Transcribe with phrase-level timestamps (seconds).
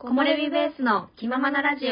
[0.00, 1.88] 木漏れ日ベースの気ままなラジオ。
[1.88, 1.90] え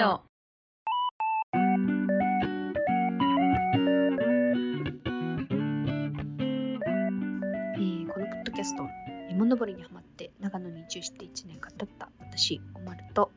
[7.81, 8.85] ーこのポッドキャスト
[9.29, 13.33] 山登りにハマって長野に移住して1年が経った私おまると、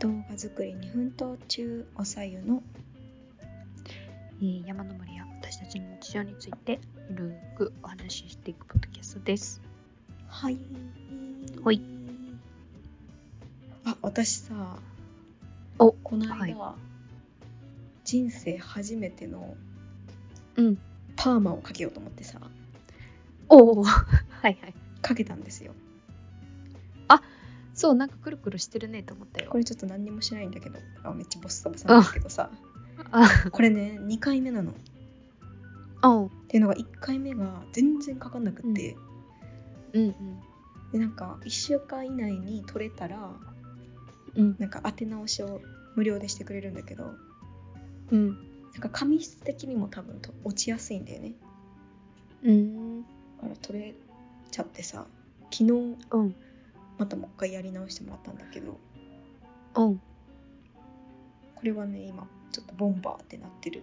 [0.00, 2.64] 動画作りに奮闘中おさゆの。
[4.40, 6.80] えー山登りや私たちの日常について
[7.10, 9.62] ゆるーくお話ししていくポッドキャストです。
[10.26, 10.58] はい。
[11.62, 11.80] ほい。
[11.80, 12.03] あ
[14.04, 14.76] 私さ
[15.78, 16.74] おこの間、はい。
[18.04, 19.56] 人生初めての
[20.56, 20.78] うん。
[21.16, 22.38] パーマをかけようと思ってさ。
[23.48, 24.04] おお はい
[24.42, 24.74] はい。
[25.00, 25.72] かけたんですよ。
[27.74, 29.50] そうなんかくるくるしてるねと思ったよ。
[29.50, 32.50] これちょっと何にもしないんだけどあめっちゃボッサボサなんだけどさ。
[33.10, 34.70] あこれね2回目なの。
[34.70, 34.74] っ
[36.48, 38.96] ていうのが1回目が全然かかんなくって、
[39.94, 40.02] うん。
[40.02, 40.14] うん
[40.92, 43.32] でなんか1週間以内に取れたら
[44.36, 44.56] うん。
[44.58, 45.60] なんか当て直しを
[45.96, 47.14] 無料でしてくれるんだけど
[48.10, 48.28] うん。
[48.72, 51.32] なんか髪質的にも多分と落ちやすいんだよね。
[52.42, 53.02] うん。
[53.02, 53.06] だ
[53.42, 53.94] から取れ
[54.50, 55.06] ちゃってさ
[55.52, 56.34] 昨日うん。
[56.98, 58.78] またもう一回やり直してもらったんだけど
[59.76, 59.96] うん。
[59.96, 60.02] こ
[61.62, 63.82] れはね今ちょっとボンバーってなってる。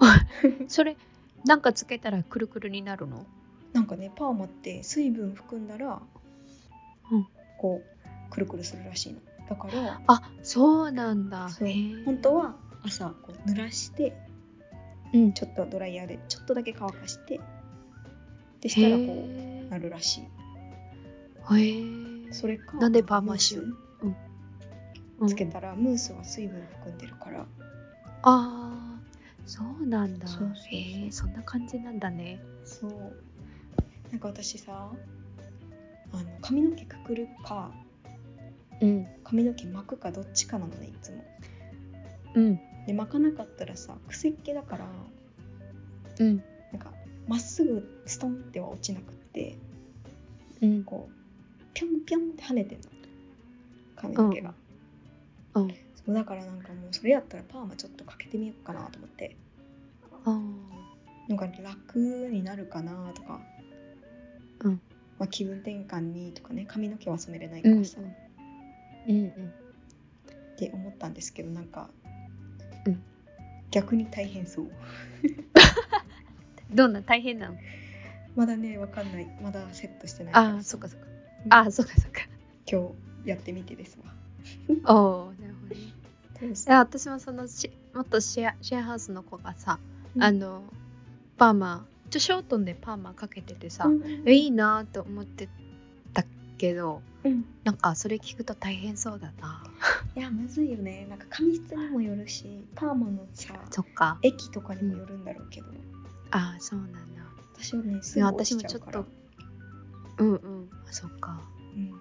[0.68, 0.96] それ
[1.44, 3.24] なんかつけたらくるくるになるの？
[3.72, 6.00] なんかねパーマって水分含んだら、
[7.10, 7.26] うん。
[7.58, 7.82] こ
[8.28, 11.48] うくるくるするらしいのだからあそうなんだ。
[11.50, 11.68] そう。
[12.04, 14.16] 本当は朝こう濡らして
[15.12, 15.32] うん。
[15.32, 17.40] ちょっとドライヤーでちょっとだけ乾かして
[18.60, 20.24] でしたらこうへなるらしい。
[21.46, 23.76] ーへえそれかなんでパーマしようム
[25.20, 25.26] うん。
[25.26, 27.40] ースつけたらムースは水分含んでるから。
[27.40, 27.46] あ
[28.26, 28.98] あ
[29.46, 30.26] そうなんだ。
[30.26, 32.40] そうそうそうへえそんな感じなんだね。
[32.64, 32.90] そう。
[34.10, 34.90] なんか私さ
[36.12, 37.70] あの髪の毛くくるか
[38.80, 39.06] うん。
[39.22, 41.24] 髪の毛巻くかどっちかなのねいつも。
[42.34, 42.60] うん。
[42.86, 44.86] で巻かなかったらさ癖っ気だから
[46.18, 46.42] うん。
[46.72, 46.92] なんか
[47.26, 49.56] まっすぐストンっては落ちなくって
[50.62, 50.84] うん。
[50.84, 52.84] こうピョンピョンって跳ねてんの。
[53.96, 54.54] 髪の毛が、
[55.54, 55.68] うん。
[55.68, 55.74] そ
[56.08, 59.36] うだからなんかもうそれやったらパーマちょっとかけてみようかなと思って。
[60.24, 60.74] あー。
[61.28, 63.40] なんか楽になるかなとか、
[64.60, 64.80] うん。
[65.18, 68.14] まあ、気分転換にとかね髪の毛は染めれないからさ、うん
[69.08, 69.28] うん
[70.54, 71.90] って思ったんですけどなんか、
[72.86, 73.02] うん。
[73.70, 74.70] 逆に大変そう。
[76.72, 77.56] どんな大変なの？
[78.36, 79.26] まだねわかんない。
[79.42, 80.56] まだセットしてないあら。
[80.56, 81.06] あそっかそっか。
[81.44, 81.52] うん。
[81.52, 82.20] ああそっかそっか。
[82.70, 82.92] 今
[83.24, 84.14] 日やってみてですわ。
[84.94, 86.54] おおなるほどね。
[86.68, 89.80] 私もそのし元シェアシェアハウスの子がさ、
[90.14, 90.22] うん。
[90.22, 90.62] あの
[91.36, 95.48] パーマちょショートンでパーマかけててさ、うんえいいなと思って
[96.12, 96.24] た
[96.58, 97.44] けどうん。
[97.64, 99.62] なんかそれ聞くと大変そうだな。
[100.16, 101.06] いやむずいよね。
[101.08, 104.18] なんか髪質にもよるしパーマのさそっか。
[104.22, 105.66] 液とかにもよるんだろうけど、
[106.30, 106.98] ああそうなんだ。
[107.54, 109.02] 私はねすいやぐ落私もちょっちちゃうから。
[109.02, 109.06] と
[110.18, 110.70] うんうん。
[110.88, 111.42] あそっか。
[111.76, 111.92] うん。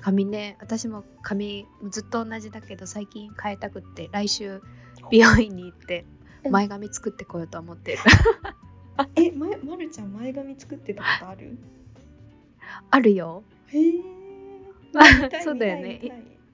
[0.00, 4.62] 髪ね私も髪ずっと同じだけど最近変えたくって来週
[5.10, 6.06] 美容院に行って
[6.44, 6.52] うん。
[6.52, 7.98] 前髪作ってこようと思ってる、
[8.96, 11.58] あ えままるちゃん前髪作ってたことある？
[12.90, 13.42] あるよ。
[13.68, 13.92] へえ
[15.42, 16.00] そうだよね。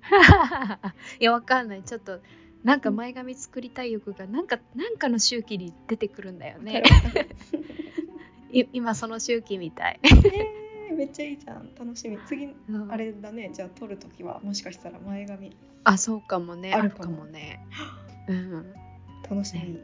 [1.21, 1.83] いやわかんない。
[1.83, 2.21] ちょっと
[2.63, 6.83] なんか前髪作りたい欲がなんかなんかの周期に出てくるんだよね。
[8.73, 10.65] 今その周期みたい、えー
[10.95, 11.75] めっちゃいいじゃん。
[11.75, 12.19] 楽しみ。
[12.27, 12.93] 次うん。
[12.93, 13.51] あれだね。
[13.53, 15.57] じゃあ撮るときはもしかしたら前髪。
[15.85, 16.73] あそうかもね。
[16.73, 17.19] あるかも。
[17.19, 17.67] もね。
[18.29, 18.73] うん。
[19.29, 19.81] 楽しみ、ね。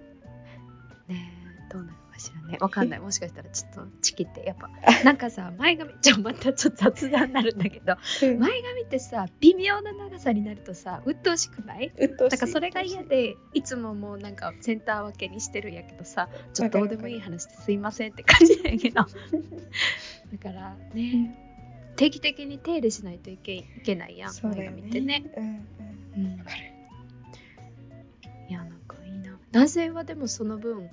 [1.09, 1.33] ね
[1.69, 1.95] えどうなる？
[1.95, 3.01] かしらねわかんない。
[3.01, 4.71] もしかしたらちょっとチキってやっぱ。
[5.05, 8.39] なんかさ前髪ちょまたちょっと雑談になるんだけどうん。
[8.39, 11.91] 前髪ってさ微妙な長さになるとさ鬱陶しくない？
[11.99, 12.37] うっとうしい。
[12.37, 19.03] だからそれが嫌でいつももうなんかセンター分けにしてるんやけどさちょっとどうでもいい話ですいませんって感じなんやけど。
[20.33, 21.47] だからね
[21.97, 25.33] 定期的に手入れしないといけいけないやん前そうだよ髪ってねね。
[25.37, 26.25] うんうん。
[26.25, 26.41] うん。
[28.49, 29.39] いやなんかいいな。
[29.51, 30.89] 男性はでもその分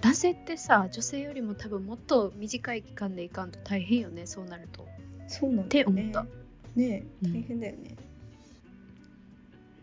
[0.00, 4.86] 男性ってさ女性よりも多分もっと短い期間でいかんと大変よねそうなると。
[5.28, 6.08] そうなんだよね。
[6.08, 6.40] って思った。
[6.76, 7.96] ね大変だよね、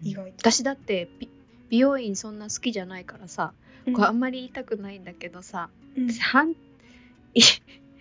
[0.02, 0.50] 意外と。
[0.50, 1.30] 私だって美
[1.69, 3.54] 美容院そんな好きじゃないからさ、
[3.86, 6.14] これあんまり言いたくないんだけどさ、うん。
[6.14, 6.52] 半
[7.34, 7.42] い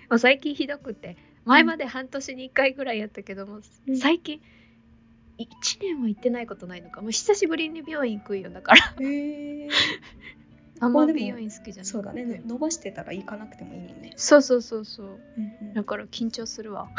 [0.08, 4.40] もう最近ひどくて前まで半年に1回ぐらいやったけども、うん最近
[5.38, 5.46] 1
[5.82, 7.02] 年も行ってないことないのか。
[7.02, 8.94] もう久しぶりに美容院行くんよだから。
[9.00, 9.68] へえ
[10.80, 12.42] あんま美容院好きじゃないそうだね。
[12.46, 15.06] 伸ばしてたら行かなくてもいいもんね、そうそうそうそう。
[15.06, 15.74] うんうん。
[15.74, 16.88] だから緊張するわ。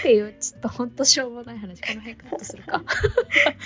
[0.00, 1.80] っていうちょっとほんとしょうもない話。
[1.80, 2.82] この辺カットするか。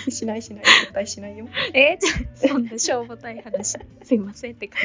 [0.09, 0.63] しないしない。
[0.65, 1.47] 絶対しないよ。
[1.73, 1.97] え？
[1.99, 2.11] じゃ
[2.49, 3.77] あそんなしょうもない話。
[4.03, 4.81] すいませんって感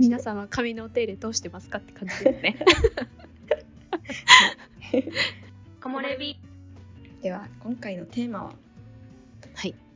[0.00, 0.08] じ。
[0.08, 2.56] 皆ささんは髪のお手入れどうしてますかって感じですね。
[5.80, 6.36] 木漏れ日
[7.22, 8.46] では今回のテーマは？
[8.46, 8.56] はい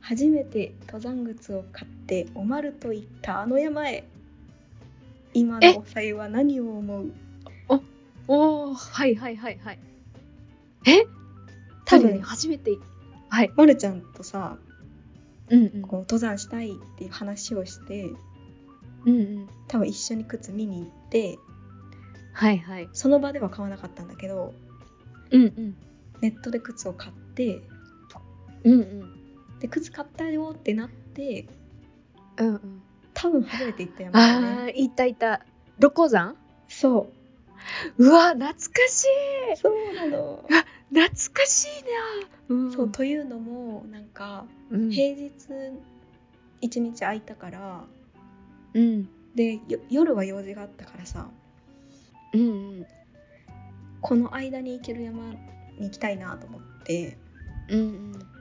[0.05, 4.03] 初めて登山靴を買っておまると言ったあの山へ。
[5.33, 7.13] 今のおさゆは何を思う？
[8.27, 9.79] おおはいはいはいはい。
[10.85, 11.05] え？
[11.85, 12.09] 多分。
[12.09, 12.71] 多分初めて。
[13.29, 13.51] はい。
[13.55, 14.57] まるちゃんとさ
[15.49, 15.81] うんうん。
[15.83, 18.11] こう登山したいっていう話をして
[19.05, 19.49] うんうん。
[19.69, 21.39] 多分一緒に靴見に行って
[22.33, 22.89] はいはい。
[22.91, 24.53] その場では買わなかったんだけど
[25.31, 25.75] うんうん。
[26.19, 27.61] ネットで靴を買って
[28.65, 29.22] うんうん
[29.63, 31.45] で靴買ったよってなって
[32.35, 32.81] うんうん。
[33.13, 35.39] 多分初めて行った山だよああねいたいた。
[35.79, 36.35] 六甲山
[36.67, 37.07] そ
[37.97, 38.03] う。
[38.03, 38.57] うわ懐か
[38.89, 39.05] し
[39.53, 39.55] い。
[39.55, 40.43] そうなの、
[40.89, 41.83] 懐かしい
[42.49, 45.31] な、うん、そうというのもなんかうん、平日
[46.59, 47.85] 一日空いたから
[48.73, 49.07] うん。
[49.33, 51.29] でよ夜は用事があったからさ。
[52.33, 52.43] うんう
[52.81, 52.85] ん。
[54.01, 55.23] この間に行ける山
[55.79, 57.17] に行きたいなと思って。
[57.69, 58.32] うんうん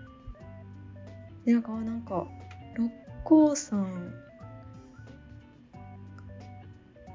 [1.45, 2.27] でなんかあなんか
[2.75, 2.91] 六
[3.25, 4.13] 甲山。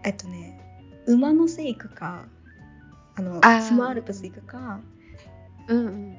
[0.04, 0.60] えっとね
[1.06, 2.26] 馬の背行くか
[3.16, 3.62] あのあー。
[3.62, 4.80] スマアルプス行くか
[5.68, 6.18] うんうん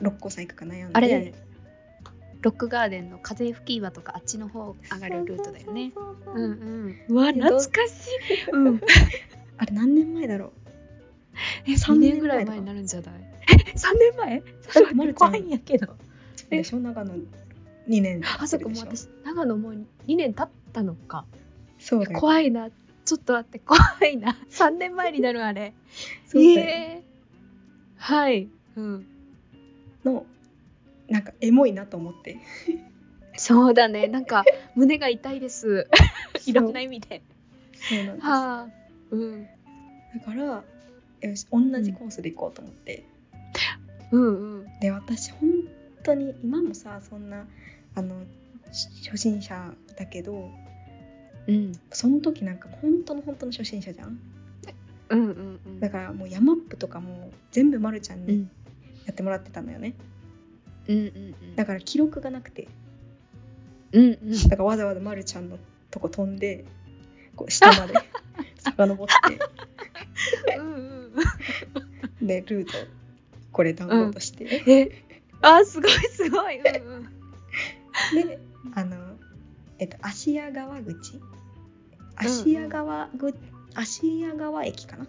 [0.00, 0.90] 六甲山行くか悩んで。
[0.94, 1.34] あれだよね。
[2.40, 5.92] ロックガーデンの風吹き岩とかあっちの方上がるルートだよね。
[5.94, 6.96] そうんうん。
[7.08, 8.10] うわで懐かし
[8.46, 8.50] い。
[8.52, 8.80] うん。
[9.58, 10.52] あれ何年前だろう
[11.66, 13.14] え3 3年年ぐらい前になるんじゃない？
[13.74, 14.40] え三3年前？
[14.40, 14.94] だって。
[14.94, 15.96] まるちゃん怖いんやけど。
[16.50, 16.78] でしょ？
[16.80, 17.14] 長野
[17.88, 18.22] 2年。
[18.38, 21.24] あそこもう私長野もう2年経ったのか。
[21.78, 22.70] そう怖いな。
[23.04, 23.78] ちょっと待って怖
[24.10, 24.36] いな。
[24.50, 25.72] 3年前になるあれ。
[26.26, 27.08] そうえー。
[27.96, 28.48] はい。
[28.76, 29.06] うん。
[30.04, 30.26] の
[31.08, 32.38] なんかエモいなと思って。
[33.36, 34.08] そうだね。
[34.08, 34.44] なんか
[34.74, 35.88] 胸が痛いです。
[36.46, 37.22] いろんな意味で
[37.72, 38.26] そうなんです。
[38.26, 38.68] はあ。
[39.10, 39.44] うん。
[39.44, 39.48] だ
[40.24, 40.64] から
[41.20, 43.04] よし同じコースで行こうと思って、
[44.10, 44.80] うんうん。
[44.80, 45.50] で私本
[46.02, 47.46] 当に今もさそんな
[47.94, 48.22] あの
[48.72, 50.50] し初心者だけど
[51.46, 51.72] うん。
[51.90, 54.18] その時なんか本当の本当の初心者じゃん？
[55.10, 55.80] うんうんうん。
[55.80, 58.50] だからもう山っぷとかも全部まるちゃんにうん。
[59.06, 59.94] やってもらってたのよね、
[60.86, 61.08] うんうんう
[61.46, 61.56] ん。
[61.56, 62.68] だから記録がなくて。
[63.92, 64.48] うんうん。
[64.48, 65.58] だからわざわざまるちゃんの
[65.90, 66.66] とこ飛んで
[67.34, 67.94] こう下まで
[68.60, 69.06] 遡っ
[70.58, 70.88] うんうん。
[70.90, 70.97] て
[72.22, 72.72] でルート
[73.52, 75.04] これダウンロードして、え
[75.40, 76.58] あすごいすごい。
[76.58, 77.04] うんうん。
[78.26, 78.38] で
[78.74, 78.96] あの
[79.78, 81.20] えっと芦屋川口？
[82.16, 83.34] 芦屋川ぐ
[83.74, 85.06] 芦屋川駅かな、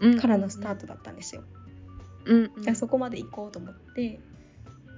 [0.00, 0.20] うん。
[0.20, 1.42] からのスタートだったんですよ。
[2.24, 2.62] うんうん。
[2.62, 4.20] じゃあそこまで行こうと思って。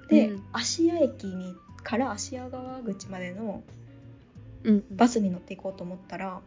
[0.08, 0.44] で、うん。
[0.52, 3.62] 芦屋駅にから芦屋川口までの
[4.64, 6.40] うんバスに乗っていこうと思ったら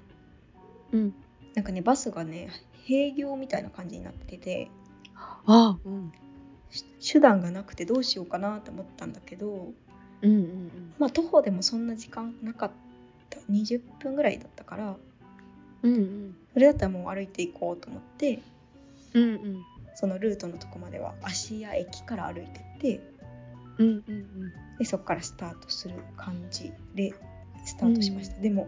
[0.91, 1.13] うん。
[1.55, 2.49] なんかねバスがね
[2.87, 4.69] 閉業みたいな感じになってて
[5.45, 6.11] あうん。
[6.69, 9.71] し手段がなくてどうしようかなと思ったんだけど
[10.21, 12.71] うんうんまあ徒歩でもそんな時間なかっ
[13.29, 14.95] た20分ぐらいだったから
[15.83, 16.35] うんうん。
[16.53, 18.39] それだったらもう歩いていこうと思って
[19.13, 19.65] うんうん。
[19.95, 23.01] そのルートのとこまでは芦屋駅から歩いてって
[23.77, 24.53] うんうんうん。
[24.79, 27.13] でそこからスタートする感じで
[27.65, 28.67] スタートしました、でも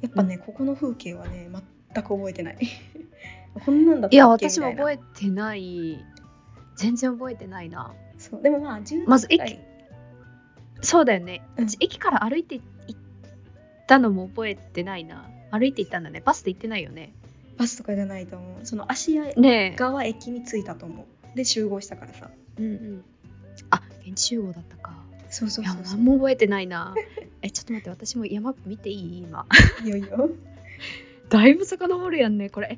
[0.00, 1.48] やっぱね、ここの風景はね
[1.92, 2.58] 全く覚えてない
[3.54, 6.04] こんなんだったいや私も覚えてない。
[6.76, 7.78] 全然覚えてないな。
[7.78, 9.58] なそうでもまあ10まずくらい
[10.80, 11.66] そうだよね、うん。
[11.80, 13.00] 駅から歩いて行っ
[13.86, 15.28] たのも覚えてないな。
[15.50, 16.20] 歩いて行ったんだね。
[16.24, 17.12] バスで行ってないよね。
[17.58, 18.66] バスとかじゃないと思う。
[18.66, 19.76] その芦屋ねえ。
[19.76, 21.36] 川駅に着いたと思う。
[21.36, 22.30] で集合したからさ。
[22.58, 23.04] うんうん。
[23.70, 24.94] あ現地集合だったか。
[25.30, 25.84] そうそういやそう。
[25.84, 26.94] そう何も覚えてないな。
[27.42, 29.18] えちょっと待って私も山見ていい？
[29.18, 29.46] 今。
[29.84, 30.30] いよいよ。
[31.28, 32.76] だいぶ遡るやんねこれ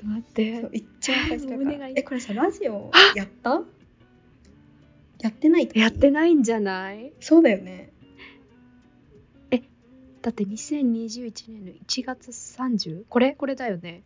[0.00, 0.60] と待って。
[0.60, 1.64] そう一番最初だか。
[1.78, 3.62] らえこれさラジオやった？
[5.20, 5.68] やってない？
[5.68, 7.12] 時やってないんじゃない？
[7.20, 7.92] そうだよね。
[10.22, 13.04] だって2021年の1月 30?
[13.08, 13.32] これ？
[13.32, 14.02] これだよね。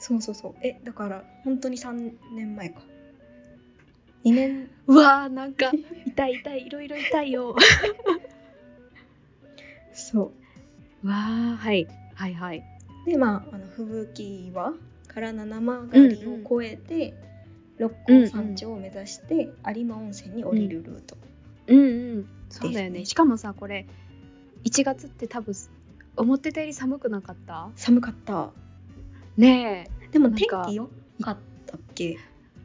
[0.00, 0.54] そうそうそう。
[0.60, 2.82] えだから本当に3年前か。
[4.24, 4.68] 2年。
[4.88, 5.70] うわーなんか
[6.04, 7.54] 痛い痛いいろいろ痛いよ。
[9.94, 10.32] そ
[11.04, 11.06] う。
[11.06, 12.64] わーはいはいはい。
[13.06, 14.74] でまああの吹雪岩
[15.14, 17.14] から七曲りを越えて、
[17.78, 21.16] 六甲山頂を目指して有馬温泉に降りるルート、
[21.66, 22.28] うんうん。
[22.48, 23.04] そうだよね。
[23.04, 23.86] しかもさこれ
[24.64, 25.54] 1月って多分
[26.16, 27.70] 思ってたより寒くなかった？
[27.74, 28.50] 寒かった。
[29.36, 30.90] ねでも天気良
[31.22, 32.18] かったけ？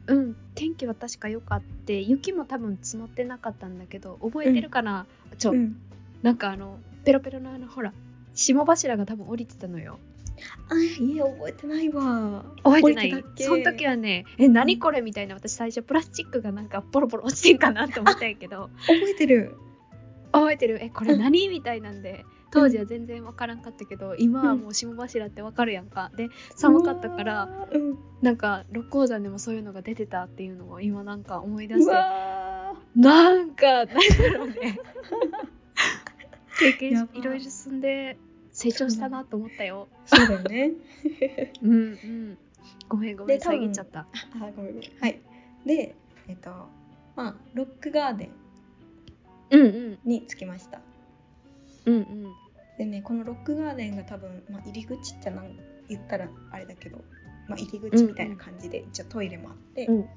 [0.06, 0.36] うん。
[0.54, 5.06] 天気は確か良かって雪も多分積もってなかったんだけど覚えてるかな、
[5.38, 5.76] ちょ、うん。
[6.22, 7.92] なんかあのペロペロのあのほら
[8.34, 9.98] 霜柱が多分降りてたのよ
[10.70, 12.44] あいや覚えてないわ。
[12.62, 13.24] 覚えてない？
[13.38, 15.34] その時はねえ何これみたいな。
[15.34, 18.70] 私最初プラスチックがなんかポロポロ落ちてんかなと思ったんやけど。
[18.86, 19.56] 覚えてる。
[20.32, 20.78] 覚えてる。
[20.82, 22.24] えこれ何みたいなんで。
[22.50, 26.10] 当時は全然わからんかったけど、今はもう霜柱ってわかるやんか。
[26.16, 33.94] で寒かったからうんなんか六甲山でもそういうのが出てたっていうのを今なんか思い出しうてわなんかなんだ
[34.38, 34.78] ろうね。
[36.58, 38.16] 経験いろいろ進んで
[38.58, 39.86] 成長したなと思ったよ。
[40.06, 40.72] ーそうだよね。
[41.62, 42.38] うんうん。
[42.88, 44.00] ごめんごめん遮っちゃった。
[44.00, 44.06] あ
[44.56, 44.90] ごめんごめん。
[45.00, 45.20] はい。
[45.64, 45.94] で
[46.26, 46.50] えっと
[47.14, 48.30] まあロックガーデン
[49.52, 49.98] うんうん。
[50.04, 50.80] に着きました。
[51.86, 52.32] うんうん。
[52.78, 55.56] でねこのロックガーデンが多分、まあ、入り口ってなん
[55.88, 56.98] 言ったらあれだけど、
[57.48, 60.08] まあ、入り口みたいな感じで、一応トイレもあって、うん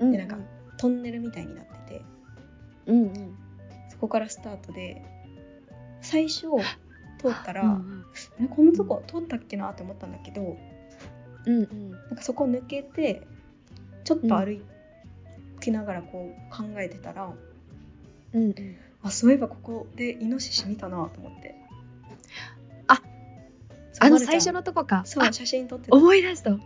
[0.00, 0.10] うん。
[0.10, 0.38] でなんか
[0.76, 2.02] トンネルみたいになってて。
[2.86, 3.38] うんうん。
[3.90, 5.04] そこからスタートで
[6.00, 6.48] 最初
[7.20, 8.04] 通ったら、うん
[8.38, 10.56] あれこのとこ通ったっけなって思ったんだけど
[11.46, 11.90] うんうん。
[11.90, 13.26] なんかそこ抜けて
[14.04, 14.62] ちょっと歩
[15.60, 17.32] きながらこう考えてたら、
[18.32, 18.76] うんうん。
[19.02, 21.54] あそういえばここでイノシシ見たなと思って。
[22.88, 23.02] あ
[24.00, 25.02] あの最初のとこか。
[25.04, 26.50] そう写真撮ってた、思い出した。
[26.50, 26.60] うん。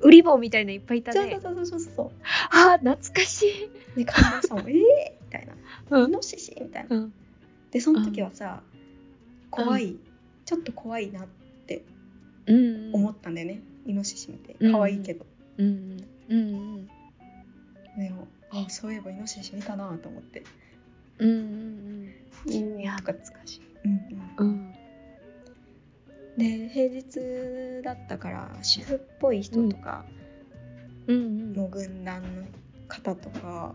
[0.00, 1.38] 売り棒みたいないっぱいいたね。
[1.42, 2.10] そうそうそうそうそう。
[2.50, 3.46] あ懐かし
[3.96, 3.98] い。
[3.98, 4.70] で感動したもん。
[4.70, 4.82] えーみ
[5.30, 5.46] たい
[5.90, 5.98] な。
[5.98, 6.96] うイノシシみたいな。
[6.96, 7.12] うん
[7.70, 8.62] でその時はさ
[9.50, 9.96] 怖い
[10.44, 11.26] ちょっと怖いなっ
[11.66, 11.84] て
[12.46, 14.56] うん思ったんだよね、イノシシ見て。
[14.58, 15.24] うん可愛いけど、
[15.58, 16.36] うんうん。
[16.36, 16.86] うん
[17.96, 20.42] でもあそういえばイノシシ見たなと思って。
[21.18, 22.14] うんうん
[22.46, 22.80] うん。
[22.80, 22.96] いや。
[22.96, 23.62] 懐かしい。
[23.84, 24.00] うん
[24.38, 24.46] うん。
[24.46, 24.72] うん。
[26.36, 30.04] で平日だったから主婦っぽい人とか
[31.06, 31.52] うん。
[31.52, 32.46] の軍団の
[32.88, 33.74] 方とか、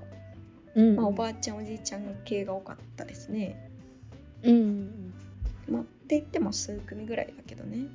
[0.76, 0.96] うん。
[0.96, 3.65] まあ、おばあちゃんおじいちゃん系が多かったですね。
[4.46, 5.14] うんうん
[5.68, 7.88] まあ、って言っても数組ぐらいだけどね。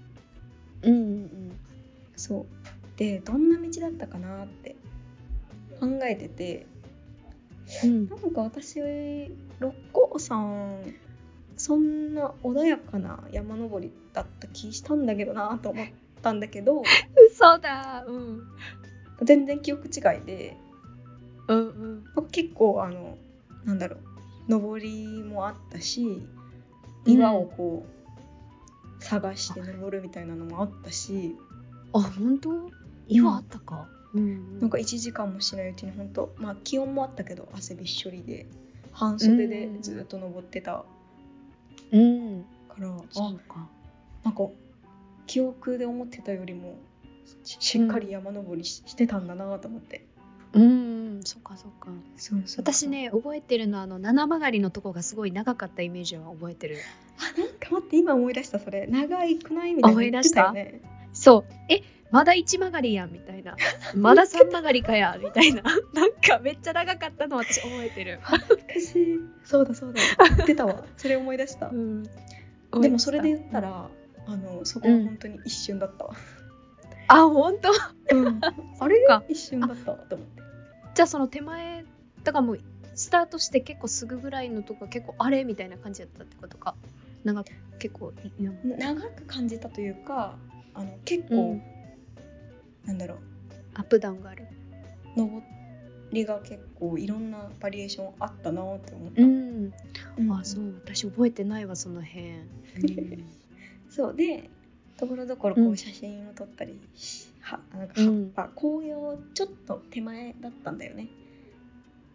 [0.82, 1.52] うんうん
[2.16, 2.46] そう。
[2.96, 4.76] でどんな道だったかなって
[5.78, 6.66] 考えてて。
[7.84, 8.08] うん。
[8.08, 8.80] なんか私
[9.60, 10.82] 六甲山
[11.56, 15.86] そんな穏やかな山登りだった気したんだけどなと思っ
[16.22, 16.82] たんだけど。
[17.30, 18.04] 嘘だ。
[18.06, 18.42] うん。
[19.22, 20.56] 全然記憶違いで。
[21.46, 22.04] うんうん。
[22.16, 23.16] まあ結構あの
[23.64, 24.00] なんだろう。
[24.48, 26.26] 登りもあったし
[27.06, 31.36] 岩をこう、探して登るみたいなのもあったし。
[31.92, 32.70] あ本当？
[33.08, 33.88] 岩あったか。
[34.14, 38.48] うんなんか1時間もしないうちに本当まあ気温もあったけど汗びっしょりで
[38.90, 40.84] 半袖でずっと登ってた。
[41.92, 42.44] うん。
[42.68, 43.68] から、あそうか。
[44.24, 44.48] なんか
[45.26, 46.78] 記憶で思ってたよりも
[47.44, 50.04] ししっかり山登りし,、てたんだなと思って。
[50.52, 51.88] うんうんそっかそっか。
[52.16, 56.78] そうそう私ね覚えてるのはあの七曲りのとこがすごい長かったイメージは覚えてる。
[57.18, 58.86] あなんか待って今思い出したそれ。
[58.86, 60.80] 長いくないみたいな言ってたよね。
[61.12, 61.52] そう。
[61.68, 63.56] えまだ一曲がりやんみたいな。
[63.94, 65.62] まだ三曲りかやみたいな。
[65.94, 69.20] なんかめっちゃ長かったの私覚えてる、懐かしい。
[69.44, 70.00] そうだそうだ。
[70.36, 70.84] 言ってたわ。
[70.96, 73.88] それ思い出した、 ん、でもそれで言ったら
[74.26, 76.14] あのそこは本当に一瞬だったわ、
[77.08, 77.70] あ本当？
[78.16, 78.40] うん、
[78.78, 80.39] あれか一瞬だったわと思って
[81.00, 81.82] じゃあその手前
[82.24, 82.60] だからもう
[82.94, 86.74] スタートして結構すぐぐらいのとこ結構あれみたいな感じだったってことか。
[87.24, 87.44] なんか
[87.78, 88.12] 結構
[88.62, 90.34] 長く感じたというか
[90.74, 91.62] あの結構、うん。
[92.84, 93.18] なんだろう。
[93.76, 94.46] アップダウンがある。
[95.16, 95.42] 登
[96.12, 99.72] りが結構いろんなバリエーションあったなって思った、うん。
[100.18, 100.32] うん。
[100.34, 100.74] あそう。
[100.84, 103.24] 私覚えてないわその辺、うん。
[103.88, 104.14] そう。
[104.14, 104.50] で
[104.98, 105.64] ところどころうん。
[105.64, 108.30] こう写真を撮ったりし、はなんか葉っうん。
[108.30, 111.08] ぱ、紅葉ちょっと手前だったんだよね。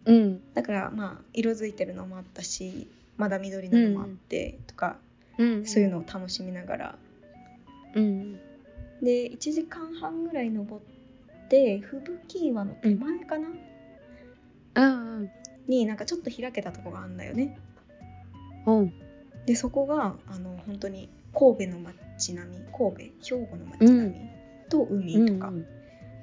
[0.06, 0.54] うん。
[0.54, 4.98] だからまあ色づいてるのもあったしまだ緑なのもあってとか、
[5.38, 6.96] うんそういうのを楽しみながら。
[7.96, 8.34] うん。
[9.02, 13.48] で1時間半ぐらい登って吹雪岩の手前かな、
[14.76, 15.20] うん。
[15.20, 15.32] うん
[15.68, 17.58] になんかちょっと開けたとこがあるんだよね。
[18.66, 18.94] うん。
[19.46, 24.16] でそこがあの本当に神戸の街並み神戸兵庫の街並み
[24.70, 25.52] と海とか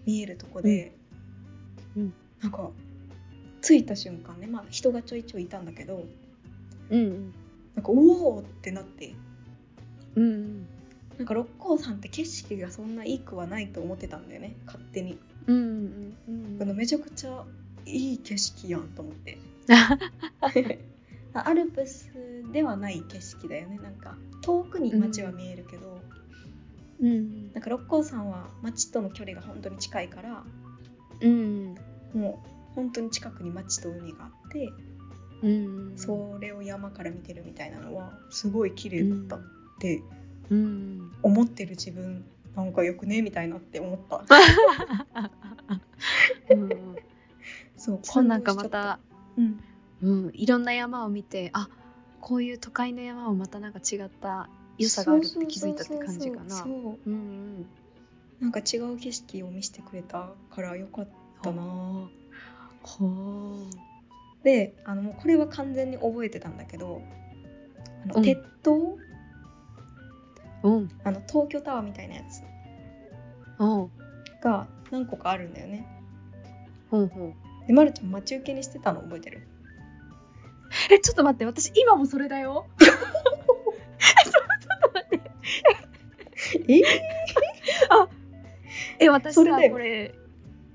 [0.07, 0.93] 見えるとこで、
[1.97, 2.03] うん。
[2.03, 2.15] うん。
[2.41, 2.71] なんか
[3.61, 6.05] 着いた瞬間ねまあ人がちょいちょいいたんだけど
[6.91, 7.33] うん
[7.77, 9.15] なんかおおってなって。
[10.15, 10.67] うんうん。
[11.19, 17.45] なんか六甲山って景色がそんないいくはないと思ってたんだよね勝手に、うんうんうんめちゃくちゃ
[17.87, 19.39] いい景色やんと思って。
[21.35, 22.11] アルプス
[22.53, 24.17] ではない景色だよねなんか。
[24.43, 25.92] 遠くに街は見えるけど、
[27.03, 27.53] うん。
[27.53, 30.45] なんか六甲山は町との距離が本当に近いから
[31.21, 31.75] うん。
[32.15, 32.43] も
[32.73, 34.73] う本当に近くに町と海があって
[35.43, 35.93] うん。
[35.97, 39.41] それを山から見てるみたいなのはすごい綺麗だったっ
[39.81, 40.03] て
[40.51, 41.13] うん。
[41.23, 44.25] 思ってる自分なんかよくねみたいなって思った。
[46.51, 46.97] うん。
[47.77, 48.69] そうそうなんかまた。
[48.69, 49.01] た
[49.37, 49.61] うん。
[50.03, 50.31] うん。
[50.35, 51.69] いろんな山を見てあ
[52.21, 54.49] こういう都会の山もまたなんか違った
[54.83, 56.67] 良さがあるって気づいたって感じかな。
[58.41, 61.09] なんか違う景色を見せてくれたからよかっ
[61.43, 61.63] たな。
[62.83, 63.55] ほ
[64.43, 67.01] であのこれは完全に覚えてたんだけど
[68.05, 68.23] あの、うん。
[68.25, 68.99] 鉄塔？
[70.65, 70.89] ううん。
[71.05, 72.43] あの東京タワーみたいなやつ。
[73.61, 73.91] うん。
[74.43, 75.87] が何個かあるんだよね。
[76.91, 77.67] ほうほう。
[77.67, 79.47] でまるちゃん待ち受けにしてたの覚えてる？
[80.91, 82.67] えちょっと待って私今もそれだよ
[86.69, 86.83] え？
[88.99, 90.15] え私さこれ。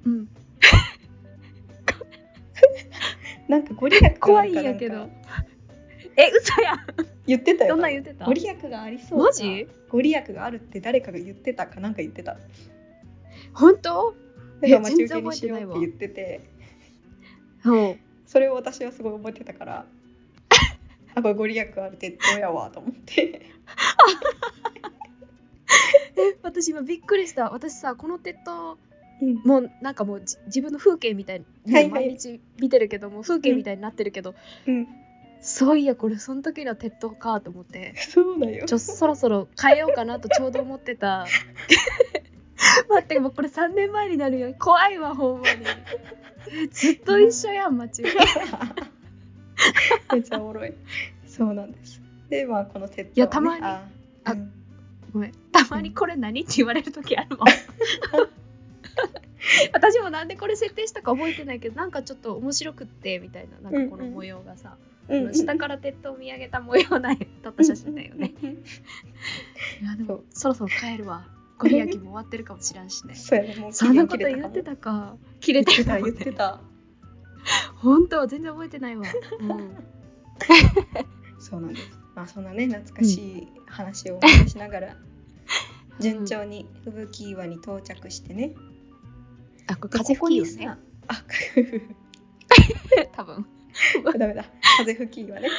[0.05, 0.27] うん。
[3.47, 5.09] なんかご利益怖いんやけど。
[6.15, 6.79] え嘘やん。
[7.25, 7.71] 言ってたよ。
[7.75, 8.25] どんなん言ってた？
[8.25, 9.67] ご利益がありそうマジ？
[9.89, 12.37] ご利益があるって誰かが言ってたかなんか言ってた。
[13.53, 14.15] 本当？
[14.61, 16.41] だから待ち受けにしようって言ってて。
[17.65, 17.75] う。
[17.75, 19.85] んそれを私はすごい覚えてたから。
[21.15, 23.41] あこれご利益ある鉄塔やわと思って
[26.17, 27.51] え私今びっくりした。
[27.51, 28.77] 私さこの鉄塔
[29.21, 29.35] うん。
[29.43, 32.01] もうなんかもうじ自分の風景みたいに、はいはい。
[32.07, 34.35] 毎日見てるけどもう風景みたいになってるけど、
[34.67, 34.87] うん。
[35.41, 37.93] そういやこれその時の鉄塔かと思って。
[37.95, 38.65] そうだよ。
[38.65, 41.25] ちょそろそろ変えようかなとちょうど思ってた。
[42.89, 44.53] 待ってもうこれ3年前になるよ。
[44.57, 45.65] 怖いわほんまに。
[46.51, 48.17] えずっと一緒やん待ち受け
[50.13, 50.73] めっちゃおもろい。
[51.25, 53.87] そうなんですでまあこの鉄塔、ね、いやたまにあ
[54.25, 54.51] あうん
[55.13, 57.47] ごめんたまにこれ何って言われる時あるもん
[59.73, 64.87] 私もなんでこれ設定したか覚えてないけどなんかちょっと面白くってみたいななんかこの模様がさ、うん
[65.33, 68.33] 下から鉄塔を見上げた模様なんや撮った写真だよね。
[68.43, 68.59] うんうんい
[69.85, 71.25] やでもそろそろ帰るわ。
[71.57, 73.15] ご利益も終わってるかもしらんしね。
[73.15, 75.15] そうやねもうそんなこと言ってたか。
[75.39, 76.09] 切れてた言ね。
[76.09, 76.59] ってた
[77.77, 79.05] 本当全然覚えてないわ。
[79.39, 79.75] うん。
[81.39, 84.97] そうなんですまあそんなね懐かしい話を思い出しながら、
[86.01, 88.55] 順調に吹雪岩に到着してね
[89.67, 90.77] あこれで風ここにさ吹きよね。
[91.07, 91.23] あ
[93.15, 93.45] 多分。
[94.17, 94.45] ダメだ
[94.79, 95.49] 風吹き岩ね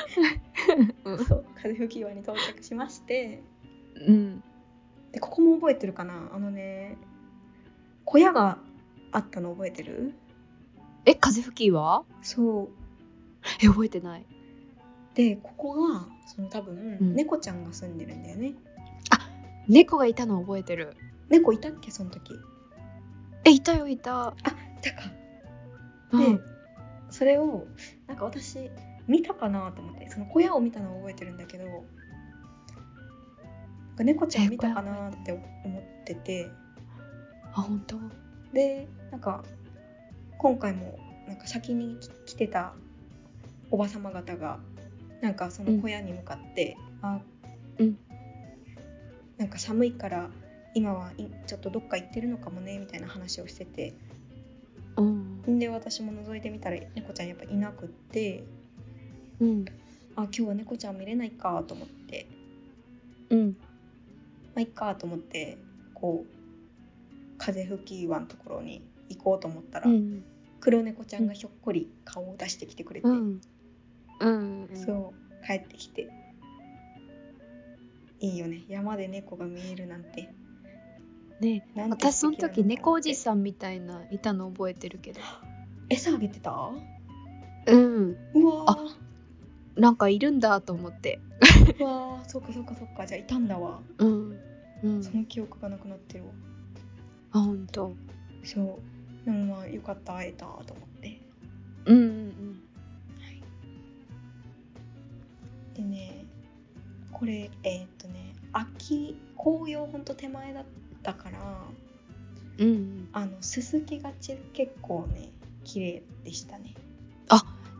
[1.04, 3.40] うんそう風吹き岩に到着しまして
[4.08, 4.42] うん。
[5.12, 6.30] でここも覚えてるかな？
[6.34, 6.96] あのね
[8.04, 8.58] 小屋が
[9.12, 10.12] あったの覚えてる？
[11.04, 12.04] え風吹きは？
[12.22, 12.68] そう
[13.62, 14.26] え覚えてない。
[15.18, 18.54] でここがその多分、うん猫ちゃんが住んでるんだよね
[19.66, 20.94] 猫がいたの覚えてる。
[21.28, 22.32] 猫いたっけその時
[23.44, 24.28] えいたよいた。
[24.28, 24.34] あ
[24.78, 25.02] いたか
[26.16, 26.40] でうん。
[27.10, 27.66] それを
[28.06, 28.70] なんか私
[29.08, 31.64] 見たかなと思ってその小屋を見たのは覚えてるんだけど
[33.98, 36.48] 猫ちゃん見たかなって思ってて
[37.52, 37.98] あ本当？
[38.54, 39.42] でなんか
[40.38, 42.72] 今回もなんか先に来てた
[43.72, 44.60] おばさま方が
[45.20, 47.20] なんかその小屋に向かって「あ
[47.78, 47.98] うん
[49.36, 50.30] なんか寒いから
[50.74, 53.94] 今はいちょっとどっか行ってるのかもね」みたいな話をしてて
[54.96, 55.58] うん。
[55.58, 58.44] で私も覗いてみたら猫ちゃんやっぱいなくって
[59.40, 59.64] うん。
[60.16, 62.26] あ今日は猫ちゃん見れないかと思って
[63.30, 63.48] うん。
[63.48, 63.54] ま
[64.56, 65.58] あいっかと思って
[65.94, 70.22] こう風吹き岩のところに行こうと思ったら、うん。
[70.60, 73.40] 黒猫ちゃんがひょっこり顔を出してきてくれて、うん。
[74.20, 74.68] うん。
[74.72, 76.08] そう帰ってきて。
[78.20, 78.64] いいよね。
[78.68, 80.28] 山で猫が見えるなんて。
[81.40, 85.20] ねなんて私その時猫おじんさんみたいないたの覚えてるけど。
[85.88, 86.70] 餌あげてた？
[87.66, 88.16] うん。
[88.34, 88.76] うわあ
[89.76, 91.20] なんかいるんだと思って。
[91.40, 92.28] ーうわー。
[92.28, 93.06] そっかそっかそっか。
[93.06, 93.80] じゃあいたんだわ。
[93.98, 94.38] うん。
[94.82, 95.02] うん。
[95.02, 96.30] その記憶がなくなってるわ。
[97.32, 97.94] あ本当
[98.42, 99.24] そう。
[99.24, 101.20] でもまあよかった会えたと思って。
[101.86, 102.17] うんうん
[107.18, 110.64] これえーっとね秋紅葉ほんと手前だっ
[111.02, 111.38] たから
[112.58, 113.08] うんうん。
[113.12, 115.30] あのすすきがち結構ね
[115.64, 116.74] 綺麗でしたね。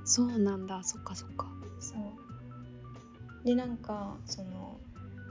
[0.09, 0.83] そうなんだ。
[0.83, 1.47] そっかそっか。
[1.81, 3.47] そう。
[3.47, 4.81] でなんかその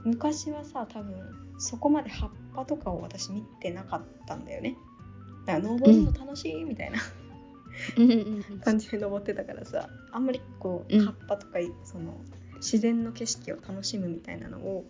[0.04, 1.14] 昔はさ多分
[1.58, 4.76] そこまで葉っぱとかを私見てなかったんだよね。
[5.46, 6.98] だから登るの楽しいみたいな
[7.96, 8.44] うん。
[8.62, 11.04] 感じで登ってたからさあんまりこううん。
[11.04, 12.14] 葉っぱとかその
[12.58, 14.84] 自然の景色を楽しむみたいなのを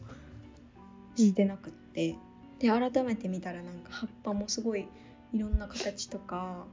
[1.16, 2.16] してなくって、
[2.58, 4.88] で改めて見たらなんか葉っぱもすごい
[5.32, 6.66] いろんな形とか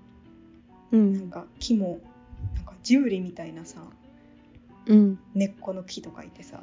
[0.92, 2.00] うなんか木も
[2.56, 3.82] なんかジュウリみたいなさ
[4.88, 5.20] うん。
[5.34, 6.62] 根っこの木とかいてさ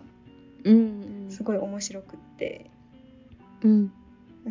[0.65, 1.27] うん。
[1.31, 2.71] すごい面白くって。
[3.63, 3.93] うん。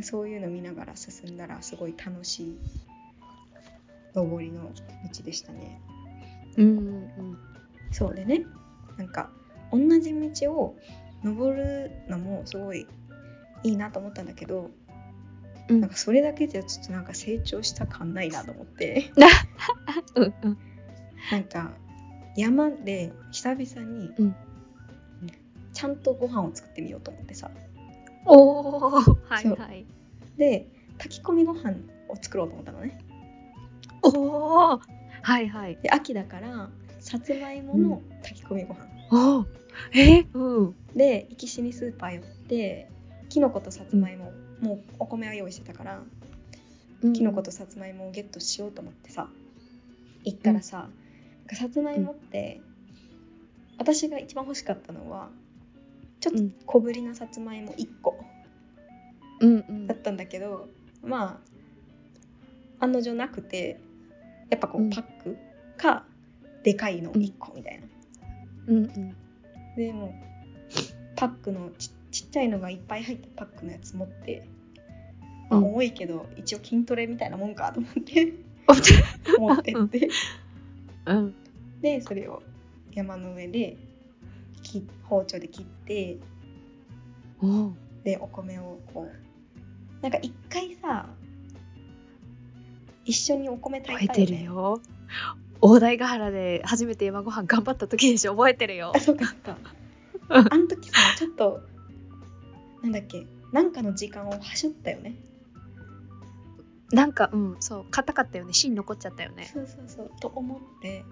[0.01, 2.59] そういうの見ながら進んだらすごい楽しい
[4.13, 4.71] 登りの
[5.13, 5.81] 道でしたね。
[6.57, 7.37] うんうん。
[7.91, 8.45] そうでね
[8.97, 9.31] なんか
[9.71, 10.75] 同じ道を
[11.23, 12.87] 登るのもすごい
[13.63, 14.71] いいなと思ったんだけど
[15.69, 15.81] うん。
[15.81, 19.11] なんかそれだけじゃちょっとなんか成長した感ないなと思って。
[20.15, 20.57] うんうん。
[21.31, 21.71] なんか
[22.35, 24.35] 山で久々にうん。
[25.73, 27.49] ちゃんとご飯を作ってみようと思ってさ。
[28.25, 29.85] おおはいはい。
[30.37, 31.71] で炊き込みご飯
[32.09, 32.99] を作ろうと思ったのね。
[34.03, 34.81] おお
[35.21, 35.77] はいはい。
[35.81, 39.45] で秋だからさつまいもの炊き込みご飯、おお
[39.93, 40.25] え？
[40.33, 40.75] うん。
[40.95, 42.89] で行きしにスーパー寄って
[43.29, 46.01] きのことさつまいも、もうお米は用意してたから
[47.13, 49.27] きのことさつまいもをゲットしようと思ってさ
[50.23, 50.89] 行ったらさ、なん
[51.47, 52.61] かさつまいもって、
[53.77, 55.29] 私が一番欲しかったのは
[56.19, 56.53] ちょっとうん。
[56.65, 58.19] 小ぶりなさつまいも1個
[59.39, 59.87] うんうん。
[59.87, 60.69] だったんだけど、
[61.03, 61.41] ま
[62.79, 63.79] あ案の定なくて
[64.49, 64.89] やっぱこううん。
[64.89, 65.37] パック
[65.77, 66.05] か
[66.63, 67.87] でかいの1個みたいな、
[68.67, 69.15] うんうん
[69.75, 70.11] でもう
[71.15, 74.45] パックのちちっちゃいのがいっぱい入ったパックのやつ持って、
[75.49, 75.65] まあ、うん。
[75.65, 78.33] 重いけど一応筋トレみたいなもんかと思って
[79.39, 80.09] 持ってって。
[81.05, 81.35] うん。
[81.81, 82.43] でそれを
[82.93, 83.77] 山の上で
[84.61, 86.17] き包丁で切って
[87.41, 87.47] お。
[87.47, 91.07] おでお米をこうなんか一回さ
[93.05, 94.47] 一緒にお米炊覚えていたよね。
[94.47, 94.81] るよ
[95.61, 98.35] 大台ヶ原で初めて山ご飯頑張った時でしょ。
[98.35, 98.91] 覚えてるよ。
[98.95, 99.57] あそうかそうか。
[100.29, 101.61] あの時さちょっと
[102.81, 105.15] なんだっけなんかの時間をはしょったよね。
[106.91, 108.53] なんかうんそう硬かったよね。
[108.53, 109.49] 芯残っちゃったよね。
[109.53, 110.11] そうそうそう。
[110.19, 111.05] と思って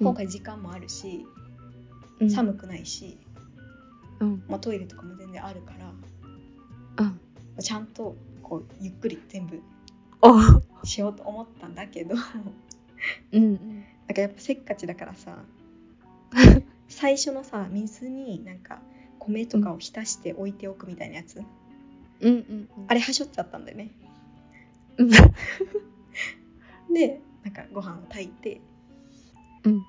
[0.00, 0.06] うん。
[0.06, 1.26] 今回時間もあるし、
[2.20, 2.30] うん。
[2.30, 3.18] 寒くないし、
[4.20, 4.44] うん。
[4.48, 5.72] まあ、トイレとかも全然あるか
[6.96, 7.20] らうん。
[7.60, 9.60] ちゃんとこうゆっくり全部
[10.20, 10.86] お。
[10.86, 12.14] しようと思ったんだけど
[13.32, 13.84] うんうん。
[14.12, 15.38] かやっぱせっかちだからさ
[16.88, 18.80] 最初のさ水になんか
[19.18, 21.42] 米とかを浸して置いておくみたいなやつ、
[22.20, 23.90] うんうんあれはしょっちゃったんだよね。
[24.96, 25.10] うん。
[26.92, 28.60] でなんかご飯を炊いて。
[29.64, 29.84] うん。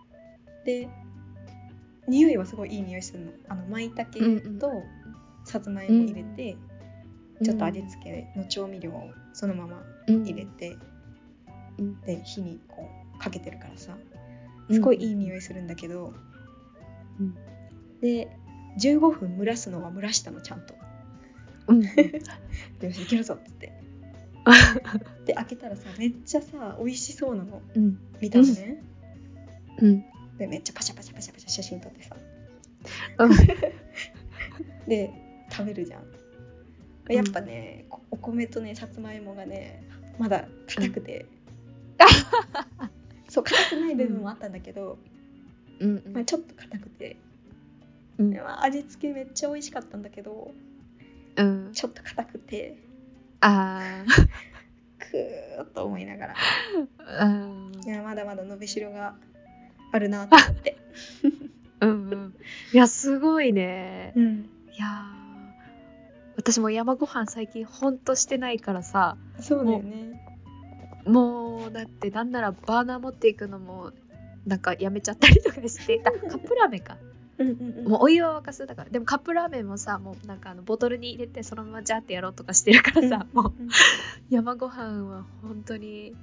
[0.65, 0.87] で
[2.07, 3.31] 匂いはすごいいい匂いするの。
[3.47, 4.71] あの舞茸うんと
[5.45, 6.57] さつまいも入れて、
[7.43, 10.75] ちょっと味付けの調味料をそのまま入れて、
[11.77, 12.01] うん。
[12.01, 13.97] で火にこうかけてるからさ。
[14.71, 16.13] すごいいい匂いするんだけど、
[17.19, 17.35] うん
[18.01, 18.27] で
[18.79, 20.73] 15分蒸らすのは蒸らしたのちゃんと。
[21.67, 21.83] うん。
[22.81, 23.71] よしいけるぞっつって。
[25.25, 27.61] で開けたらさめっちゃさ美味しそうなの。
[27.75, 27.99] うん。
[28.19, 28.83] 見たのね、
[29.79, 30.05] うん。
[30.37, 32.17] でめっちゃパシャパシャパシャパシャ写真撮ってさ。
[33.19, 33.31] うん。
[34.89, 35.11] で
[35.49, 36.03] 食べるじゃん。
[37.13, 39.83] やっぱね、こお米とねさつまいもがね
[40.17, 41.25] まだ硬くて、
[43.33, 44.99] そう硬くない部分もあったんだけど、
[45.79, 47.17] うんまあ、ちょっと硬くて、
[48.19, 48.33] うん。
[48.35, 50.51] まあ、味付けめっちゃ美味しかったんだけど
[51.37, 51.71] うん。
[51.73, 52.77] ちょっと硬くて。
[53.41, 54.03] あ
[54.99, 56.35] くーっと思いながら。
[57.83, 59.15] いやまだまだ伸びしろが
[59.91, 60.77] あるなと思って、
[61.81, 62.35] うんうん。
[62.71, 64.13] いやすごいね。
[64.15, 65.23] うん、いやー。
[66.35, 69.17] 私も山ご飯最近ほんとしてないからさ。
[69.39, 70.02] そうだよね
[71.05, 73.91] もうだってなんならバーナー持っていくのも
[74.45, 76.11] なんかやめちゃったりとかしてた。
[76.11, 76.97] カップラーメンか。
[77.37, 77.87] うんうんうん。
[77.87, 78.65] もうお湯は沸かす。
[78.65, 83.69] だからでもカップラーメンもさもうなんかあのボトルに入れてそのままジャーってやろうとかしてるからさ、もううん。
[84.29, 86.15] 山ご飯は本当に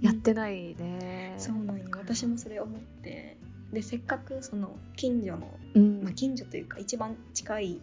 [0.00, 1.86] やってないね、そうなんよ。
[1.92, 3.36] 私もそれ思って。
[3.72, 7.80] でせっかくその近所の、うん、まあ、近所というか一番近い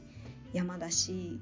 [0.53, 1.39] 山だし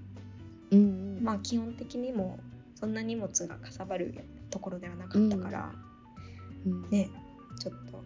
[0.72, 1.24] うんうん。
[1.24, 2.40] まあ基本的にも
[2.80, 4.14] そんな荷物がかさばる
[4.52, 5.72] ところではなかったから、
[6.66, 6.90] うん。
[6.92, 7.10] ね
[7.60, 8.04] ちょっと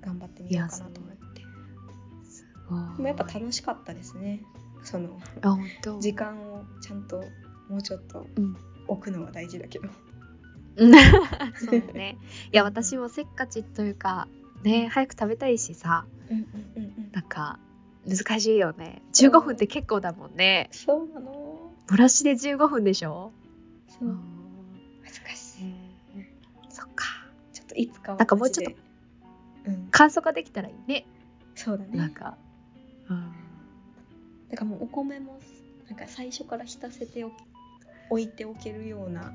[0.00, 1.42] 頑張ってみようかなと思って。
[2.28, 2.96] すごい。
[2.96, 4.40] でもやっぱ楽しかったですね。
[4.84, 5.18] その
[6.00, 7.24] 時間をちゃんと
[7.68, 8.56] もうちょっとうん。
[8.86, 9.88] 置くのは大事だけど。
[11.58, 12.18] そうね。
[12.52, 14.28] いや私もせっかちというか
[14.62, 16.44] ね早く食べたいしさうんうん
[16.76, 17.10] うんうん。
[17.12, 17.58] なんか
[18.06, 19.02] 難しいよね。
[19.12, 20.68] 15分って結構だもんね。
[20.72, 21.72] そうなの。
[21.88, 23.32] ブラシで15分でしょ？
[24.02, 24.18] そう。
[25.04, 25.74] 難しい。
[26.68, 27.06] そっか。
[27.52, 28.74] ちょっといつかはなんかもうちょっ
[29.64, 29.88] とん。
[29.90, 31.06] 簡素化できたらいいね。
[31.54, 31.96] そうだね。
[31.96, 32.36] なんか。
[33.08, 33.32] うん。
[34.50, 35.38] だからもうお米も
[35.88, 37.30] なんか最初から浸せてお
[38.10, 39.32] 置いておけるような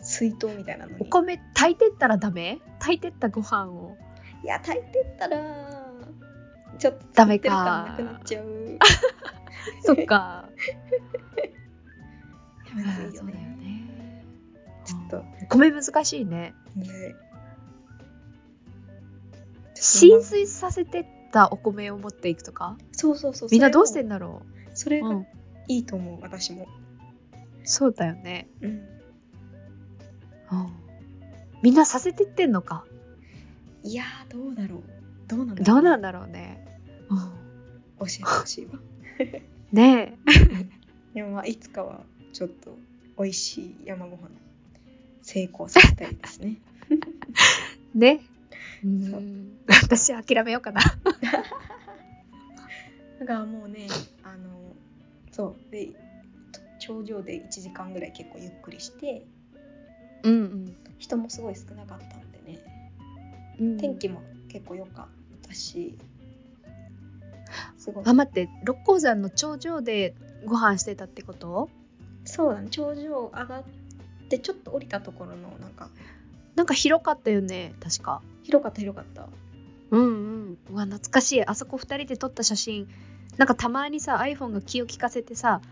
[0.00, 1.00] 水筒みたいなのに。
[1.00, 2.60] お米炊いてったらダメ？
[2.78, 3.96] 炊いてったご飯を。
[4.42, 5.36] いや炊いてったら
[6.78, 8.78] ちょっとダメかなくなっちゃう。
[9.84, 10.48] そっか
[12.74, 13.56] むずいよそうだよね。
[13.56, 14.24] ね
[14.84, 15.24] ちょっと。
[15.48, 16.54] 米難しいね。
[16.76, 16.86] ね。
[19.74, 22.76] 浸水させてったお米を持っていくとか？
[22.92, 23.48] そうそうそう。
[23.50, 24.42] みんなどうしてんんだろ
[24.74, 25.26] それがううん
[25.68, 26.66] いいと思う私も。
[27.64, 28.48] そうだよね。
[28.60, 28.70] うん。
[28.70, 28.86] うん。
[31.62, 32.84] みんなさせてってんのか？
[33.82, 34.82] いやーどうだろう。
[35.28, 36.66] どうなんだろどうなんだだろうね、
[37.08, 37.18] うん、
[38.00, 38.72] 教えてほしいわ。
[39.72, 40.18] ね
[41.14, 42.76] でもまあいつかはちょっと
[43.18, 44.30] 美味しい山ご飯
[45.22, 46.56] 成功させたいですね。
[46.90, 46.96] え
[47.98, 48.20] ね。
[48.84, 49.20] うそう。
[49.20, 49.58] ん。
[49.66, 50.80] 私諦めようかな。
[53.20, 53.86] だからもうね
[54.22, 54.74] あの
[55.30, 55.70] そう。
[55.70, 55.90] で
[56.78, 59.26] 頂上で1時間ぐらい結構ゆっくりして
[60.22, 60.74] うん。
[60.98, 62.58] 人もすごい少なかったんでね。
[63.58, 63.78] うん。
[63.78, 65.98] 天気も結構良かったし
[67.76, 68.04] すごい。
[68.06, 68.48] あ待って。
[68.64, 70.14] 六甲山の頂上で
[70.46, 71.68] ご飯してたってこと？
[72.30, 72.68] そうだね。
[72.70, 73.64] 頂上上がっ
[74.28, 75.88] てちょっと降りたところのなんか
[76.54, 78.22] なんか広かったよね確か。
[78.42, 79.28] 広かった広かった。
[79.90, 80.06] うんう
[80.52, 80.58] ん。
[80.70, 81.44] うわ懐かしい。
[81.44, 82.88] あそこ2人で撮った写真。
[83.36, 85.62] なんかたまにさ iPhone が気を利かせてさ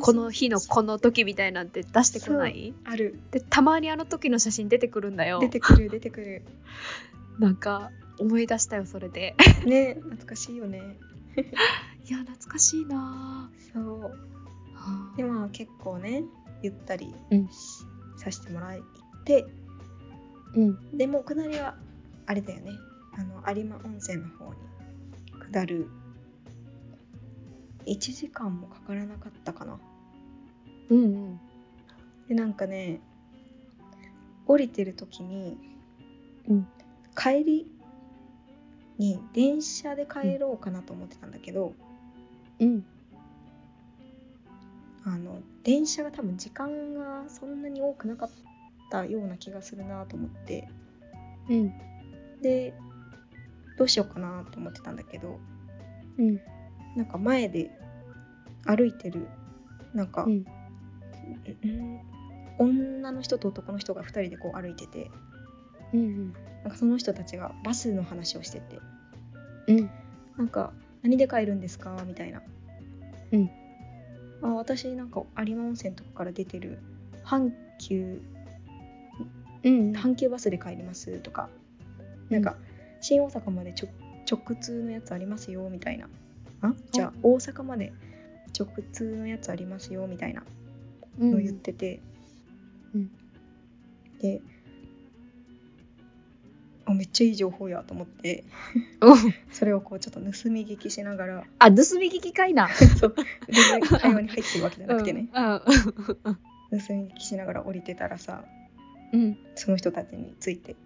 [0.00, 2.72] この日のこの時みたいなんて出してこない？
[2.84, 3.18] ある。
[3.30, 5.40] でたまにあの時の写真出てくるんだよ。
[5.40, 6.42] 出てくる出てくる。
[7.38, 9.34] なんか思い出したよそれで。
[9.66, 10.96] ね懐かしいよね。
[12.08, 14.02] いや懐かしいなそう。
[14.04, 14.39] ぁ
[15.16, 16.24] でまあ結構ね
[16.62, 17.14] ゆったり
[18.16, 18.80] させてもらっ
[19.24, 19.46] て。
[20.54, 20.96] うん。
[20.96, 21.76] でも下りは
[22.26, 22.72] あれだよね。
[23.16, 24.60] あの有馬温泉の方に
[25.52, 25.88] 下る。
[27.86, 29.78] 1時間もかからなかったかな。
[30.90, 31.40] うんうん。
[32.28, 33.00] でなんかね
[34.46, 35.56] 降りてる時に、
[36.48, 36.68] うん。
[37.16, 37.66] 帰り
[38.98, 41.74] に電車で帰ろうかなと思ってたんだけど、
[42.60, 42.84] うん
[45.04, 48.30] あの電車が多分時間がそんなに多くなかっ
[48.90, 50.68] たような気がするなと思って。
[51.48, 51.72] うん。
[52.42, 52.74] で
[53.78, 55.38] どうしようかなと思ってたんだけど。
[56.18, 56.40] うん。
[56.96, 57.70] なんか前で
[58.66, 59.26] 歩いてる
[59.94, 60.44] なんか、うん。
[61.62, 62.00] うん
[62.58, 65.10] 女の人と男の人が2人でこう歩いてて。
[65.94, 66.32] うん。
[66.62, 68.78] なんかその人たちがバスの話をしてて。
[69.68, 69.90] うん。
[70.36, 72.42] なんか何で帰るんですかみたいな。
[73.32, 73.50] うん
[74.42, 76.78] あ私なんか有馬温泉とかから出てる
[77.24, 78.20] 阪急
[79.62, 79.92] うん。
[79.92, 81.50] 阪急バスで帰りますとか、
[82.30, 82.56] なんか
[83.00, 83.88] 新大阪までちょ
[84.30, 86.08] 直通のやつありますよみたいな。
[86.62, 86.74] あ？
[86.92, 87.92] じゃあ大阪まで
[88.58, 90.42] 直通のやつありますよみたいな
[91.18, 91.30] うん。
[91.32, 92.00] のを言ってて、
[92.94, 93.10] うん。
[94.20, 94.40] で
[96.86, 98.44] あめっちゃいい情報やと思って。
[99.02, 99.14] お
[99.52, 101.44] それをこうちょっと盗み聞きしながら。
[101.58, 102.68] あ盗み聞きかいな。
[102.68, 103.14] そう。
[103.48, 105.60] 全然会話に入ってるわけじゃなくてね、うん
[106.70, 108.44] 盗み聞きしながら降りてたらさ
[109.12, 109.38] うん。
[109.54, 110.76] その人たちについて、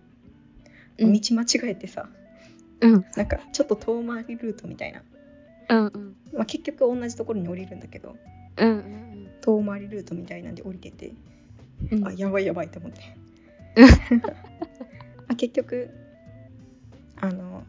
[0.98, 1.12] うん。
[1.12, 2.08] 道間違えてさ
[2.80, 3.04] うん。
[3.16, 5.02] なんかちょっと遠回りルートみたいな、
[5.68, 6.16] うんうん。
[6.32, 8.16] まあ、結局同じところに降りるんだけど
[8.56, 11.12] うんうん遠回りルートみたいなんで降りてて、
[11.92, 12.06] うん。
[12.08, 13.00] あやばいやばいと思って。
[13.76, 13.84] う
[14.16, 14.22] ん
[15.34, 15.90] あ結局
[17.20, 17.64] あの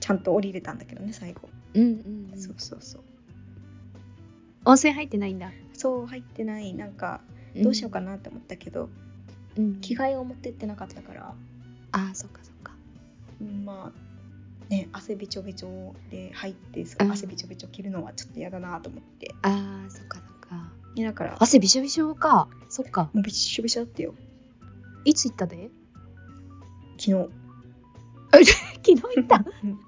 [0.00, 1.82] ちゃんと降りれたんだけどね最後、うん
[2.32, 3.02] うんそうそうそう。
[4.64, 5.52] 温泉入ってないんだ。
[5.72, 6.74] そう入ってない。
[6.74, 7.20] なんか
[7.56, 8.90] どうしようかなって思ったけど、
[9.56, 9.80] うん。
[9.80, 11.34] 着替えを持ってってなかったから。
[11.92, 12.72] あそっかそっか。
[13.64, 17.12] まあね汗びちょびちょで入ってそうん。
[17.12, 20.70] 汗びちょびちょ着るのはちょっと嫌だなと思って、あーそっかそっか。
[20.94, 22.48] ねだから汗びしょびしょか。
[22.68, 23.10] そっか。
[23.12, 24.14] もうびっしょびしょだってよ
[25.04, 25.70] いつ行ったで？
[26.98, 27.12] 昨日。
[28.32, 28.44] 昨
[28.84, 29.36] 日行った？
[29.36, 29.78] うん。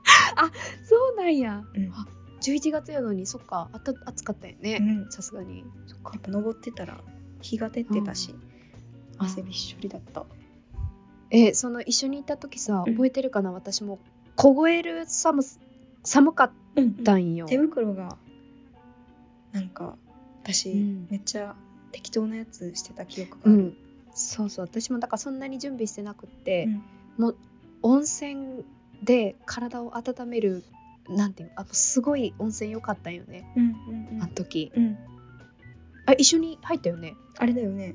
[0.85, 1.62] そうなんや。
[1.75, 1.90] うん。
[1.92, 2.07] あ
[2.42, 3.68] 11月やのにそっか。
[3.72, 4.79] あた暑かったよね。
[4.81, 5.12] うん。
[5.12, 5.64] さすがに。
[5.87, 6.11] そっか。
[6.14, 7.01] やっぱ登ってたら
[7.40, 8.40] 日が照ってたし、うん。
[9.18, 10.25] 汗びっしょりだった。
[11.31, 12.94] えその一緒に行った時さうん。
[12.94, 13.98] 覚えてるかな、私も
[14.37, 15.61] 凍える寒す
[16.05, 17.35] 寒かっうんたん。
[17.37, 18.16] よ、手袋が
[19.53, 19.96] なんか
[20.42, 21.07] 私、うん。
[21.11, 21.55] めっちゃ
[21.92, 23.77] 適当なやつしてた記憶がある、うん
[24.14, 26.68] そうそう私もだからそんなに準備してなくって、
[27.18, 27.37] もう
[27.83, 28.64] 温泉
[29.03, 30.64] で体を温める
[31.09, 34.22] なんていうのあのすごい温泉良かったんよね、うんうんうん。
[34.22, 34.70] あの時。
[34.77, 34.98] うん。
[36.07, 37.14] あ一緒に入ったよね？
[37.38, 37.94] あれだよね。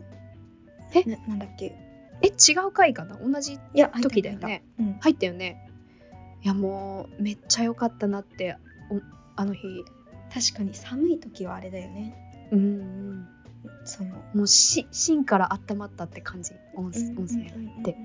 [0.93, 1.03] え？
[1.03, 1.75] ななんだっけ？
[2.21, 3.17] え違う回かな？
[3.17, 3.59] 同じ
[4.01, 4.41] 時だよね。
[4.41, 4.99] 入ったうん。
[4.99, 5.69] 入ったよね。
[6.43, 8.57] いやもうめっちゃ良かったなって
[8.89, 9.01] お
[9.35, 9.61] あの日。
[10.33, 12.49] 確かに寒い時はあれだよね。
[12.51, 12.61] うんう
[13.13, 13.27] ん
[13.87, 16.51] そのもうし芯から温まったって感じ。
[16.75, 17.67] 温泉温泉うんうんうん。
[17.67, 17.97] うんって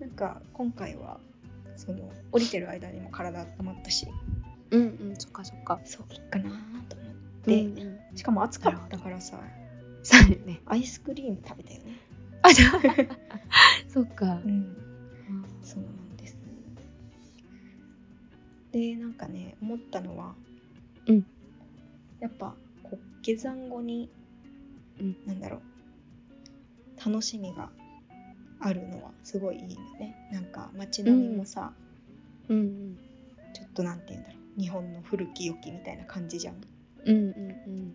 [0.00, 1.18] なんか今回は
[1.76, 4.06] その降りてる間にも体温まったし。
[4.70, 5.16] うんうん。
[5.18, 5.80] そっかそっか。
[5.84, 6.50] そういいかな
[6.88, 7.08] と思っ
[7.46, 9.40] で、て、うんうん、しかも暑かったからさ。
[10.02, 10.60] そうよね。
[10.66, 11.98] アイスクリーム食べたよね。
[12.42, 12.70] あじゃあ
[13.88, 14.40] そっか。
[14.44, 14.76] うん。
[15.62, 16.36] そうなんです。
[18.72, 20.34] でなんかね思ったのは、
[21.06, 21.26] うん。
[22.20, 24.10] やっぱこう下山後に、
[25.00, 25.16] うん。
[25.26, 25.60] なんだろう。
[27.04, 27.70] 楽しみが
[28.60, 30.28] あるのはすごいいいのね。
[30.32, 31.72] なんか街並みもさ、
[32.48, 32.58] うん。
[32.58, 32.98] うん
[33.54, 34.60] ちょっとなんて言うんだろう。
[34.60, 36.56] 日本の古き良きみたいな感じじゃん。
[37.04, 37.94] うんうん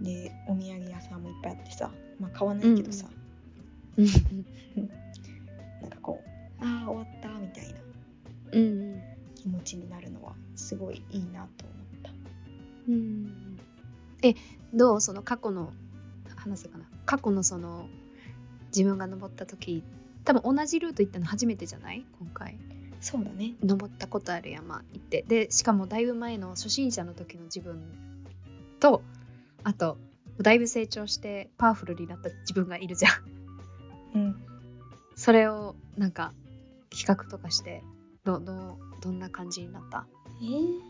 [0.00, 0.04] ん。
[0.04, 3.06] でお土産屋さんもいっぱいあってさまあ買わないけどさ、
[3.96, 4.06] うん
[5.80, 6.20] なんかこ
[6.60, 7.80] うああ終わったみたいな。
[8.52, 9.02] うんうん。
[9.34, 12.10] 気持ちになるのはすごいいいなと思った。
[12.88, 13.58] うん。
[14.22, 14.34] え
[14.74, 15.72] どうその過去の
[16.36, 16.84] 話すかな。
[17.06, 17.88] 過去のその
[18.66, 19.82] 自分が登った時
[20.24, 22.04] 多分同じルート行ったの初めてじゃない？
[22.18, 22.58] 今回。
[23.00, 23.54] そうだね。
[23.62, 25.24] 登ったことある山行って。
[25.28, 27.82] でしかもだいぶ前の初心者の時の自分
[28.80, 29.02] と
[29.62, 29.96] あと
[30.40, 33.08] だいぶ成長してパワフルになった自分がいるじゃ
[34.16, 34.18] ん。
[34.18, 34.36] うん。
[35.14, 36.32] それをなんか
[36.90, 37.82] 企画とかして
[38.24, 40.06] どどどんな感じになった？
[40.42, 40.80] えー、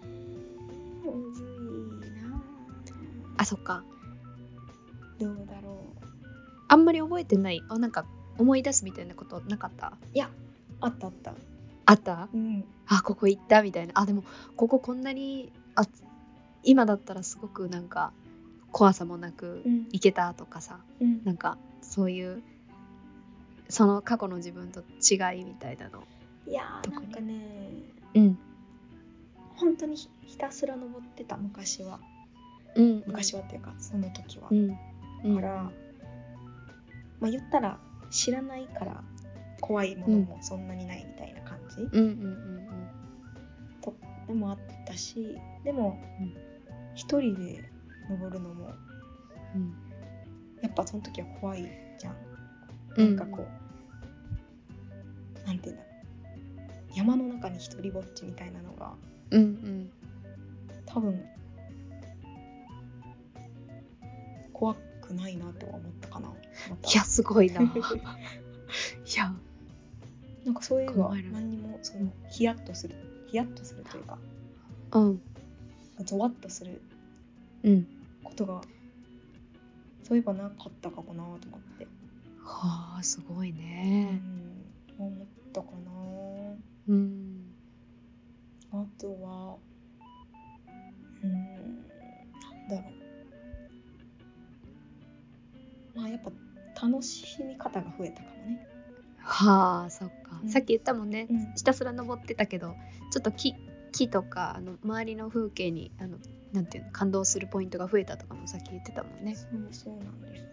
[3.44, 3.84] あそっか。
[5.18, 5.74] どうだろう。
[6.66, 7.60] あんまり覚えてない。
[7.68, 8.06] あなんか
[8.38, 9.92] 思い出すみたいなことなかった？
[10.14, 10.30] いや
[10.80, 11.34] あったあった。
[11.84, 12.30] あった？
[12.32, 12.64] うん。
[12.86, 13.92] あここ行ったみたいな。
[13.96, 14.24] あでも
[14.56, 15.82] こここんなにあ
[16.62, 18.12] 今だったらすごくなんか
[18.72, 19.84] 怖さもなくうん。
[19.92, 20.78] 行けたとかさ。
[21.02, 21.22] うん。
[21.22, 22.42] なんかそういう
[23.68, 26.02] その過去の自分と違いみたいなの。
[26.46, 27.42] いやーなんかね。
[28.14, 28.38] うん。
[29.56, 32.00] 本当にひひたすら登ってた昔は
[32.76, 34.78] うん昔はっていうかその時は、うん。
[35.24, 35.36] うん。
[35.36, 35.70] から
[37.20, 37.78] まあ言ったら
[38.10, 39.02] 知らないから
[39.60, 42.68] 怖いものもそんなにないみたいな感じ、うんうんうん。
[43.80, 43.94] と
[44.26, 46.34] でもあったしでもうん。
[46.94, 47.64] 一人で
[48.08, 48.72] 登るのも
[49.54, 49.74] うん。
[50.62, 52.16] やっぱその時は怖いじゃん。
[52.96, 53.16] うん。
[53.16, 53.46] なんかこ
[55.44, 55.94] う、なんていうんだろう。
[56.96, 58.94] 山の中に一人ぼっちみたいなのが
[59.30, 59.90] うんうん。
[60.86, 61.20] 多分
[64.64, 66.28] 怖くないなとは思ったかな。
[66.70, 66.90] また。
[66.90, 67.60] いやすごいな。
[67.66, 67.66] い
[69.16, 69.34] や。
[70.44, 71.14] なんかそういうのは。
[71.14, 72.94] 何にもそのヒヤッとする
[73.26, 74.18] ヒヤッとするというか。
[74.92, 75.20] うん。
[76.04, 76.80] ゾワッとする。
[77.62, 77.86] うん。
[78.22, 78.62] ことが
[80.02, 81.86] そういえばなかったかもなと思って、
[82.42, 84.20] はあすごいうん、ね
[84.98, 85.74] 思ったかな。
[86.88, 87.54] うん。
[88.72, 89.56] あとは
[96.04, 98.66] まあやっぱ楽しみ方が増えたかもね。
[99.22, 100.50] はあそっか、うん。
[100.50, 101.52] さっき言ったもんね、うん。
[101.56, 102.74] ひたすら登ってたけど
[103.10, 103.54] ちょっと木
[103.92, 106.18] 木とかあの周りの風景にあの
[106.52, 109.34] なんていうの感動するポイントが増えたとかもさっき言ってたもんね。
[109.34, 110.44] そうそうなんです。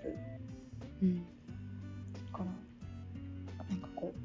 [1.02, 1.24] うん、だ
[2.32, 4.20] からなんかこう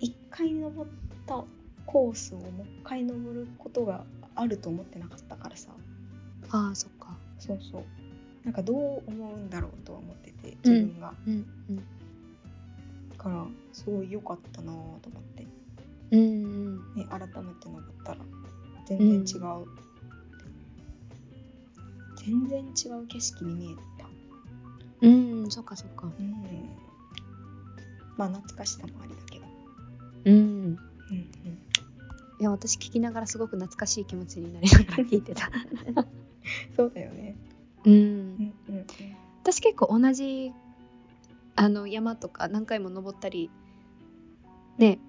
[0.00, 0.90] 一回登っ
[1.24, 1.44] た
[1.86, 5.70] コースをもう一回登ることがあると思ってなかったからさ。
[6.50, 7.16] ああそっか。
[7.38, 7.84] そうそう
[8.44, 11.76] なんかどう思うんだろうとは思ってて自分が、うんうん。
[11.76, 11.82] だ
[13.16, 15.00] からすごい良かったなと思っ
[15.34, 15.46] て、
[16.10, 16.94] うんうん。
[16.94, 18.18] ね、改めて登ったら。
[18.86, 19.66] 全然違う、
[22.16, 24.08] 全然違う景色に見えた。
[25.00, 26.06] うんうんそっかそっか。
[26.06, 26.34] うん。
[28.16, 29.46] まあ懐かしさもありだけど。
[30.26, 30.34] うん。
[30.34, 30.76] うん
[31.10, 31.26] うん。
[32.40, 35.50] いや私聞きながらすごく懐かしい気持ちになりながら聞いてた。
[36.76, 37.36] そうだよね。
[37.84, 38.13] うん
[39.74, 40.52] 結構同じ
[41.56, 43.50] あの山とか何回も登ったり
[44.78, 45.00] ね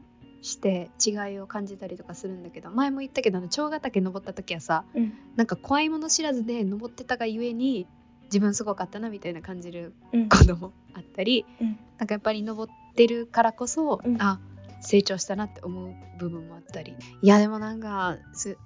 [0.42, 5.14] して違いを感じたりとかするんだけど前も言ったけどあの長ヶ岳登った時はさうん。
[5.36, 7.88] なんか怖いもの知らずで登ってたがゆえに
[8.26, 10.30] 自分すごかったなみたいな感じるうん。
[10.30, 11.78] こともあったりうん。
[12.00, 14.20] なんかやっぱり登ってるからこそ、うん。
[14.20, 14.40] あ
[14.82, 16.96] 成長したなって思う部分もあったり。
[17.22, 18.58] いやでもなんかす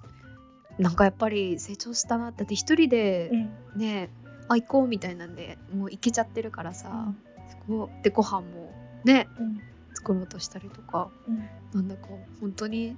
[0.78, 3.78] なんかやっぱり成長したなって一人でうん。
[3.78, 4.10] ね、
[4.50, 7.14] あ行こうみたいなんでもう行けちゃってるからさ、
[7.50, 8.72] そこでご飯も
[9.04, 9.60] ねうん。
[9.94, 11.10] 作ろうとしたりとか。
[11.28, 11.48] うん。
[11.72, 12.08] なんだか
[12.40, 12.96] 本当に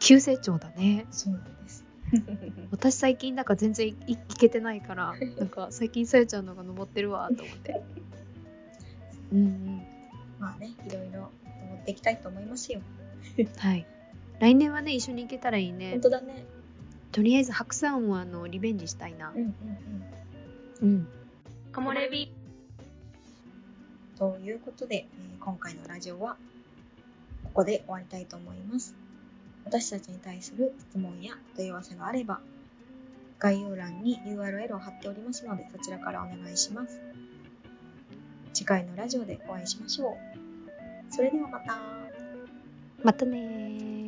[0.00, 1.06] 急成長だね。
[1.10, 1.84] そうなんです。
[2.70, 7.82] 私最近なんか全然行けてないからなんか最近さゆちゃんのが登ってるわと思って。
[9.32, 9.82] うんうん。
[10.38, 11.30] まあねいろいろ
[11.60, 12.80] 登っていきたいと思いますよ。
[13.58, 13.86] はい。
[14.40, 15.92] 来年はね、一緒に行けたらいいね。
[15.92, 16.00] 本。
[16.00, 16.46] 当だね
[17.12, 19.42] とりあえず白山をあのリベンジしたいなうん。
[19.42, 19.54] うん
[20.82, 21.08] うんうん。
[21.72, 22.32] 木漏れ日
[24.18, 26.36] ということで、えー今回のラジオは
[27.42, 28.94] ここで終わりたいと思います。
[29.64, 32.40] 私たちに対する質問や問い合わせがあれば、
[33.40, 37.00] 概要欄に URL を貼っておりますので、そちらからお願いします。
[38.54, 41.12] 次回のラジオでお会いしましょう。
[41.12, 41.76] それではまた。
[43.02, 44.01] またねー。